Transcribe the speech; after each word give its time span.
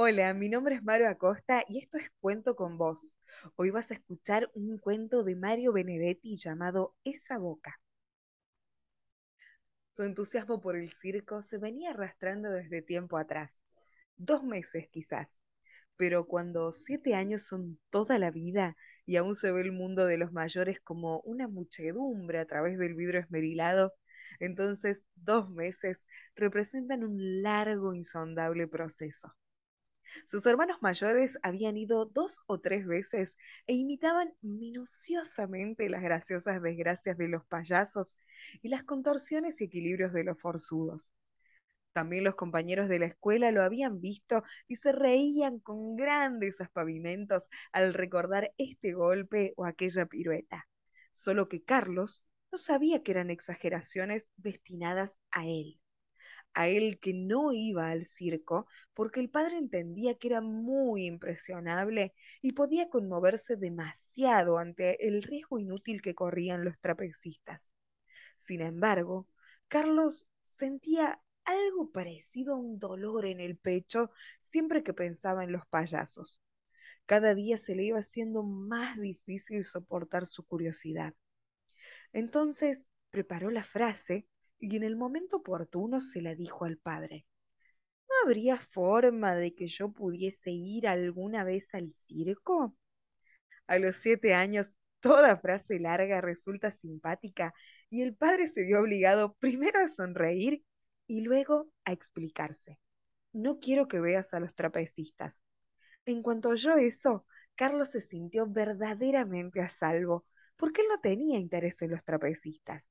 Hola, 0.00 0.32
mi 0.32 0.48
nombre 0.48 0.76
es 0.76 0.84
Mario 0.84 1.08
Acosta 1.08 1.64
y 1.66 1.80
esto 1.80 1.98
es 1.98 2.08
Cuento 2.20 2.54
con 2.54 2.78
Vos. 2.78 3.16
Hoy 3.56 3.70
vas 3.70 3.90
a 3.90 3.94
escuchar 3.94 4.48
un 4.54 4.78
cuento 4.78 5.24
de 5.24 5.34
Mario 5.34 5.72
Benedetti 5.72 6.36
llamado 6.36 6.94
Esa 7.02 7.36
Boca. 7.36 7.80
Su 9.90 10.04
entusiasmo 10.04 10.60
por 10.60 10.76
el 10.76 10.92
circo 10.92 11.42
se 11.42 11.58
venía 11.58 11.90
arrastrando 11.90 12.48
desde 12.48 12.80
tiempo 12.80 13.18
atrás, 13.18 13.50
dos 14.16 14.44
meses 14.44 14.88
quizás, 14.88 15.40
pero 15.96 16.28
cuando 16.28 16.70
siete 16.70 17.16
años 17.16 17.42
son 17.42 17.80
toda 17.90 18.20
la 18.20 18.30
vida 18.30 18.76
y 19.04 19.16
aún 19.16 19.34
se 19.34 19.50
ve 19.50 19.62
el 19.62 19.72
mundo 19.72 20.06
de 20.06 20.16
los 20.16 20.30
mayores 20.30 20.78
como 20.78 21.22
una 21.22 21.48
muchedumbre 21.48 22.38
a 22.38 22.46
través 22.46 22.78
del 22.78 22.94
vidrio 22.94 23.18
esmerilado, 23.18 23.92
entonces 24.38 25.08
dos 25.16 25.50
meses 25.50 26.06
representan 26.36 27.02
un 27.02 27.42
largo, 27.42 27.94
insondable 27.94 28.68
proceso. 28.68 29.34
Sus 30.24 30.46
hermanos 30.46 30.78
mayores 30.80 31.38
habían 31.42 31.76
ido 31.76 32.06
dos 32.06 32.40
o 32.46 32.60
tres 32.60 32.86
veces 32.86 33.36
e 33.66 33.74
imitaban 33.74 34.34
minuciosamente 34.42 35.88
las 35.88 36.02
graciosas 36.02 36.62
desgracias 36.62 37.16
de 37.18 37.28
los 37.28 37.44
payasos 37.46 38.16
y 38.62 38.68
las 38.68 38.84
contorsiones 38.84 39.60
y 39.60 39.64
equilibrios 39.64 40.12
de 40.12 40.24
los 40.24 40.38
forzudos. 40.40 41.12
También 41.92 42.24
los 42.24 42.36
compañeros 42.36 42.88
de 42.88 42.98
la 42.98 43.06
escuela 43.06 43.50
lo 43.50 43.62
habían 43.62 44.00
visto 44.00 44.44
y 44.68 44.76
se 44.76 44.92
reían 44.92 45.58
con 45.58 45.96
grandes 45.96 46.60
aspavimentos 46.60 47.48
al 47.72 47.94
recordar 47.94 48.52
este 48.58 48.92
golpe 48.92 49.54
o 49.56 49.64
aquella 49.64 50.06
pirueta. 50.06 50.68
Solo 51.12 51.48
que 51.48 51.64
Carlos 51.64 52.22
no 52.52 52.58
sabía 52.58 53.02
que 53.02 53.10
eran 53.12 53.30
exageraciones 53.30 54.30
destinadas 54.36 55.20
a 55.30 55.46
él 55.46 55.80
a 56.54 56.68
él 56.68 56.98
que 57.00 57.14
no 57.14 57.52
iba 57.52 57.90
al 57.90 58.04
circo 58.06 58.66
porque 58.94 59.20
el 59.20 59.30
padre 59.30 59.58
entendía 59.58 60.16
que 60.16 60.28
era 60.28 60.40
muy 60.40 61.06
impresionable 61.06 62.14
y 62.42 62.52
podía 62.52 62.88
conmoverse 62.88 63.56
demasiado 63.56 64.58
ante 64.58 65.06
el 65.06 65.22
riesgo 65.22 65.58
inútil 65.58 66.02
que 66.02 66.14
corrían 66.14 66.64
los 66.64 66.78
trapecistas. 66.80 67.74
Sin 68.36 68.60
embargo, 68.62 69.28
Carlos 69.68 70.28
sentía 70.44 71.20
algo 71.44 71.90
parecido 71.92 72.54
a 72.54 72.58
un 72.58 72.78
dolor 72.78 73.26
en 73.26 73.40
el 73.40 73.56
pecho 73.56 74.10
siempre 74.40 74.82
que 74.82 74.94
pensaba 74.94 75.44
en 75.44 75.52
los 75.52 75.66
payasos. 75.66 76.42
Cada 77.06 77.34
día 77.34 77.56
se 77.56 77.74
le 77.74 77.84
iba 77.84 77.98
haciendo 78.00 78.42
más 78.42 78.98
difícil 78.98 79.64
soportar 79.64 80.26
su 80.26 80.44
curiosidad. 80.44 81.14
Entonces 82.12 82.90
preparó 83.10 83.50
la 83.50 83.64
frase 83.64 84.26
y 84.60 84.76
en 84.76 84.82
el 84.84 84.96
momento 84.96 85.38
oportuno 85.38 86.00
se 86.00 86.22
la 86.22 86.34
dijo 86.34 86.64
al 86.64 86.78
padre. 86.78 87.26
¿No 88.08 88.14
habría 88.24 88.58
forma 88.58 89.34
de 89.34 89.54
que 89.54 89.68
yo 89.68 89.92
pudiese 89.92 90.50
ir 90.50 90.88
alguna 90.88 91.44
vez 91.44 91.68
al 91.74 91.92
circo? 92.06 92.76
A 93.66 93.78
los 93.78 93.96
siete 93.96 94.34
años, 94.34 94.76
toda 95.00 95.36
frase 95.36 95.78
larga 95.78 96.20
resulta 96.20 96.70
simpática 96.70 97.54
y 97.90 98.02
el 98.02 98.14
padre 98.14 98.48
se 98.48 98.62
vio 98.64 98.80
obligado 98.80 99.34
primero 99.34 99.80
a 99.80 99.88
sonreír 99.88 100.64
y 101.06 101.22
luego 101.22 101.70
a 101.84 101.92
explicarse. 101.92 102.78
No 103.32 103.60
quiero 103.60 103.88
que 103.88 104.00
veas 104.00 104.34
a 104.34 104.40
los 104.40 104.54
trapecistas. 104.54 105.42
En 106.06 106.22
cuanto 106.22 106.50
oyó 106.50 106.76
eso, 106.76 107.26
Carlos 107.54 107.90
se 107.90 108.00
sintió 108.00 108.46
verdaderamente 108.46 109.60
a 109.60 109.68
salvo, 109.68 110.24
porque 110.56 110.82
él 110.82 110.88
no 110.88 111.00
tenía 111.00 111.38
interés 111.38 111.82
en 111.82 111.90
los 111.90 112.04
trapecistas. 112.04 112.88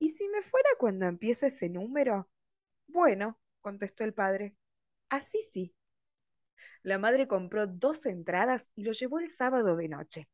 ¿Y 0.00 0.08
si 0.10 0.26
me 0.28 0.42
fuera 0.42 0.68
cuando 0.80 1.06
empiece 1.06 1.46
ese 1.46 1.68
número? 1.68 2.28
Bueno, 2.88 3.38
contestó 3.60 4.04
el 4.04 4.14
padre. 4.14 4.56
Así 5.10 5.40
sí. 5.52 5.74
La 6.82 6.98
madre 6.98 7.26
compró 7.26 7.66
dos 7.66 8.06
entradas 8.06 8.70
y 8.74 8.82
lo 8.84 8.92
llevó 8.92 9.18
el 9.18 9.28
sábado 9.28 9.76
de 9.76 9.88
noche. 9.88 10.28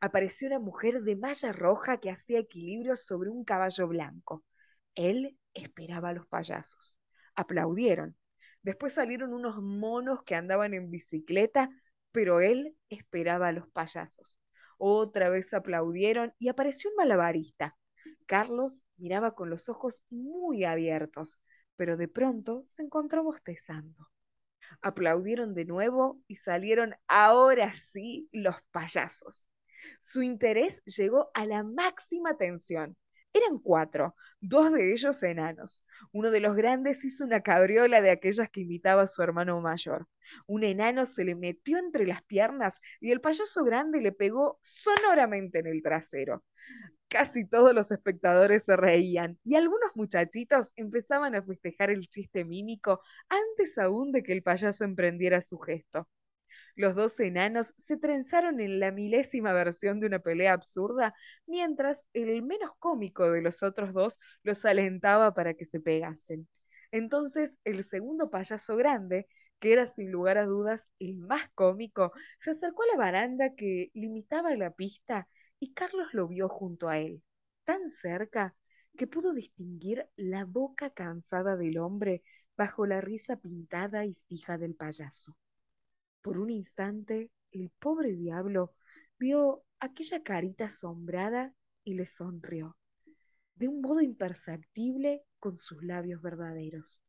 Apareció 0.00 0.48
una 0.48 0.58
mujer 0.58 1.02
de 1.02 1.16
malla 1.16 1.52
roja 1.52 1.98
que 1.98 2.10
hacía 2.10 2.38
equilibrios 2.40 3.04
sobre 3.04 3.30
un 3.30 3.44
caballo 3.44 3.88
blanco. 3.88 4.44
Él 4.94 5.38
esperaba 5.54 6.10
a 6.10 6.12
los 6.12 6.26
payasos. 6.26 6.96
Aplaudieron. 7.34 8.16
Después 8.62 8.92
salieron 8.94 9.32
unos 9.32 9.60
monos 9.62 10.22
que 10.24 10.34
andaban 10.36 10.74
en 10.74 10.90
bicicleta, 10.90 11.70
pero 12.12 12.40
él 12.40 12.76
esperaba 12.90 13.48
a 13.48 13.52
los 13.52 13.68
payasos. 13.70 14.38
Otra 14.78 15.28
vez 15.30 15.52
aplaudieron 15.54 16.34
y 16.38 16.48
apareció 16.48 16.90
un 16.90 16.96
malabarista. 16.96 17.76
Carlos 18.26 18.86
miraba 18.96 19.34
con 19.34 19.50
los 19.50 19.68
ojos 19.68 20.02
muy 20.10 20.64
abiertos, 20.64 21.38
pero 21.76 21.96
de 21.96 22.08
pronto 22.08 22.62
se 22.66 22.82
encontró 22.82 23.22
bostezando. 23.24 24.08
Aplaudieron 24.80 25.54
de 25.54 25.64
nuevo 25.64 26.20
y 26.26 26.36
salieron 26.36 26.94
ahora 27.06 27.72
sí 27.72 28.28
los 28.32 28.56
payasos. 28.70 29.46
Su 30.00 30.22
interés 30.22 30.82
llegó 30.84 31.30
a 31.34 31.46
la 31.46 31.62
máxima 31.62 32.36
tensión. 32.36 32.96
Eran 33.34 33.58
cuatro, 33.58 34.14
dos 34.40 34.72
de 34.72 34.92
ellos 34.92 35.22
enanos. 35.22 35.82
Uno 36.12 36.30
de 36.30 36.40
los 36.40 36.54
grandes 36.54 37.04
hizo 37.04 37.24
una 37.24 37.40
cabriola 37.40 38.00
de 38.02 38.10
aquellas 38.10 38.50
que 38.50 38.60
imitaba 38.60 39.02
a 39.02 39.06
su 39.06 39.22
hermano 39.22 39.60
mayor. 39.60 40.06
Un 40.46 40.64
enano 40.64 41.06
se 41.06 41.24
le 41.24 41.34
metió 41.34 41.78
entre 41.78 42.06
las 42.06 42.22
piernas 42.22 42.80
y 43.00 43.10
el 43.10 43.20
payaso 43.20 43.64
grande 43.64 44.00
le 44.00 44.12
pegó 44.12 44.58
sonoramente 44.62 45.60
en 45.60 45.66
el 45.66 45.82
trasero. 45.82 46.44
Casi 47.12 47.44
todos 47.46 47.74
los 47.74 47.90
espectadores 47.90 48.64
se 48.64 48.74
reían 48.74 49.38
y 49.44 49.56
algunos 49.56 49.90
muchachitos 49.94 50.72
empezaban 50.76 51.34
a 51.34 51.42
festejar 51.42 51.90
el 51.90 52.08
chiste 52.08 52.42
mímico 52.42 53.02
antes 53.28 53.76
aún 53.76 54.12
de 54.12 54.22
que 54.22 54.32
el 54.32 54.42
payaso 54.42 54.84
emprendiera 54.84 55.42
su 55.42 55.58
gesto. 55.58 56.08
Los 56.74 56.94
dos 56.94 57.20
enanos 57.20 57.74
se 57.76 57.98
trenzaron 57.98 58.60
en 58.60 58.80
la 58.80 58.92
milésima 58.92 59.52
versión 59.52 60.00
de 60.00 60.06
una 60.06 60.20
pelea 60.20 60.54
absurda, 60.54 61.14
mientras 61.46 62.08
el 62.14 62.42
menos 62.42 62.70
cómico 62.78 63.30
de 63.30 63.42
los 63.42 63.62
otros 63.62 63.92
dos 63.92 64.18
los 64.42 64.64
alentaba 64.64 65.34
para 65.34 65.52
que 65.52 65.66
se 65.66 65.80
pegasen. 65.80 66.48
Entonces 66.92 67.58
el 67.64 67.84
segundo 67.84 68.30
payaso 68.30 68.76
grande, 68.76 69.28
que 69.60 69.74
era 69.74 69.86
sin 69.86 70.10
lugar 70.10 70.38
a 70.38 70.46
dudas 70.46 70.90
el 70.98 71.18
más 71.18 71.50
cómico, 71.54 72.12
se 72.40 72.52
acercó 72.52 72.84
a 72.84 72.96
la 72.96 72.96
baranda 72.98 73.54
que 73.54 73.90
limitaba 73.92 74.56
la 74.56 74.70
pista 74.70 75.28
y 75.62 75.74
Carlos 75.74 76.12
lo 76.12 76.26
vio 76.26 76.48
junto 76.48 76.88
a 76.88 76.98
él, 76.98 77.22
tan 77.62 77.88
cerca 77.88 78.52
que 78.98 79.06
pudo 79.06 79.32
distinguir 79.32 80.08
la 80.16 80.44
boca 80.44 80.90
cansada 80.90 81.56
del 81.56 81.78
hombre 81.78 82.24
bajo 82.56 82.84
la 82.84 83.00
risa 83.00 83.36
pintada 83.36 84.04
y 84.04 84.16
fija 84.26 84.58
del 84.58 84.74
payaso. 84.74 85.36
Por 86.20 86.40
un 86.40 86.50
instante, 86.50 87.30
el 87.52 87.70
pobre 87.78 88.10
diablo 88.16 88.74
vio 89.20 89.62
aquella 89.78 90.24
carita 90.24 90.64
asombrada 90.64 91.54
y 91.84 91.94
le 91.94 92.06
sonrió, 92.06 92.76
de 93.54 93.68
un 93.68 93.82
modo 93.82 94.00
imperceptible 94.00 95.22
con 95.38 95.56
sus 95.56 95.80
labios 95.84 96.20
verdaderos 96.22 97.00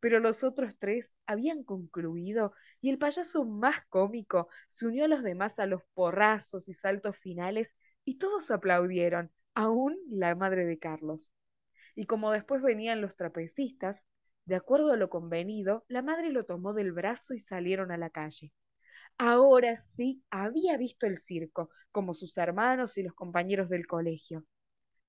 pero 0.00 0.20
los 0.20 0.44
otros 0.44 0.74
tres 0.78 1.14
habían 1.26 1.64
concluido 1.64 2.52
y 2.80 2.90
el 2.90 2.98
payaso 2.98 3.44
más 3.44 3.84
cómico 3.88 4.48
se 4.68 4.86
unió 4.86 5.04
a 5.04 5.08
los 5.08 5.22
demás 5.22 5.58
a 5.58 5.66
los 5.66 5.82
porrazos 5.94 6.68
y 6.68 6.74
saltos 6.74 7.16
finales 7.18 7.76
y 8.04 8.18
todos 8.18 8.50
aplaudieron, 8.50 9.30
aún 9.54 9.96
la 10.10 10.34
madre 10.34 10.66
de 10.66 10.78
Carlos. 10.78 11.32
Y 11.94 12.06
como 12.06 12.32
después 12.32 12.62
venían 12.62 13.00
los 13.00 13.16
trapecistas, 13.16 14.04
de 14.46 14.56
acuerdo 14.56 14.92
a 14.92 14.96
lo 14.96 15.08
convenido, 15.08 15.84
la 15.88 16.02
madre 16.02 16.30
lo 16.30 16.44
tomó 16.44 16.74
del 16.74 16.92
brazo 16.92 17.34
y 17.34 17.38
salieron 17.38 17.90
a 17.90 17.96
la 17.96 18.10
calle. 18.10 18.52
Ahora 19.16 19.76
sí 19.78 20.22
había 20.30 20.76
visto 20.76 21.06
el 21.06 21.18
circo, 21.18 21.70
como 21.92 22.14
sus 22.14 22.36
hermanos 22.36 22.98
y 22.98 23.02
los 23.02 23.14
compañeros 23.14 23.68
del 23.68 23.86
colegio. 23.86 24.44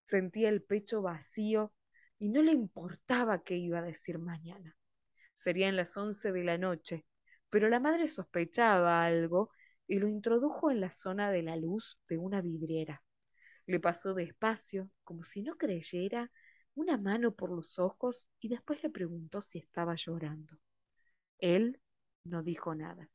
Sentía 0.05 0.49
el 0.49 0.61
pecho 0.61 1.01
vacío 1.01 1.73
y 2.19 2.29
no 2.29 2.41
le 2.41 2.51
importaba 2.51 3.43
qué 3.43 3.55
iba 3.57 3.79
a 3.79 3.83
decir 3.83 4.19
mañana. 4.19 4.75
Serían 5.33 5.75
las 5.75 5.95
once 5.97 6.31
de 6.31 6.43
la 6.43 6.57
noche, 6.57 7.05
pero 7.49 7.69
la 7.69 7.79
madre 7.79 8.07
sospechaba 8.07 9.05
algo 9.05 9.51
y 9.87 9.99
lo 9.99 10.07
introdujo 10.07 10.71
en 10.71 10.81
la 10.81 10.91
zona 10.91 11.31
de 11.31 11.43
la 11.43 11.55
luz 11.57 11.99
de 12.09 12.17
una 12.17 12.41
vidriera. 12.41 13.03
Le 13.67 13.79
pasó 13.79 14.13
despacio, 14.13 14.89
como 15.03 15.23
si 15.23 15.41
no 15.43 15.57
creyera, 15.57 16.31
una 16.75 16.97
mano 16.97 17.33
por 17.33 17.51
los 17.51 17.79
ojos 17.79 18.27
y 18.39 18.49
después 18.49 18.83
le 18.83 18.89
preguntó 18.89 19.41
si 19.41 19.59
estaba 19.59 19.95
llorando. 19.95 20.57
Él 21.39 21.79
no 22.25 22.43
dijo 22.43 22.75
nada. 22.75 23.09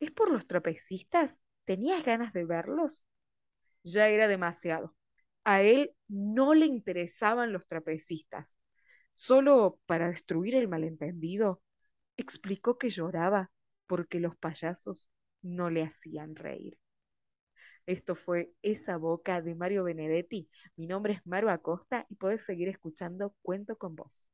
¿Es 0.00 0.10
por 0.10 0.30
los 0.30 0.48
trapecistas? 0.48 1.40
¿Tenías 1.64 2.04
ganas 2.04 2.32
de 2.32 2.44
verlos? 2.44 3.04
Ya 3.84 4.08
era 4.08 4.28
demasiado. 4.28 4.96
A 5.50 5.62
él 5.62 5.96
no 6.06 6.54
le 6.54 6.66
interesaban 6.66 7.52
los 7.52 7.66
trapecistas. 7.66 8.56
Solo 9.10 9.80
para 9.86 10.08
destruir 10.08 10.54
el 10.54 10.68
malentendido, 10.68 11.60
explicó 12.16 12.78
que 12.78 12.90
lloraba 12.90 13.50
porque 13.88 14.20
los 14.20 14.36
payasos 14.36 15.08
no 15.42 15.68
le 15.68 15.82
hacían 15.82 16.36
reír. 16.36 16.78
Esto 17.84 18.14
fue 18.14 18.52
Esa 18.62 18.96
Boca 18.96 19.42
de 19.42 19.56
Mario 19.56 19.82
Benedetti. 19.82 20.48
Mi 20.76 20.86
nombre 20.86 21.14
es 21.14 21.26
Maru 21.26 21.48
Acosta 21.48 22.06
y 22.08 22.14
podés 22.14 22.44
seguir 22.44 22.68
escuchando 22.68 23.34
Cuento 23.42 23.76
con 23.76 23.96
vos. 23.96 24.30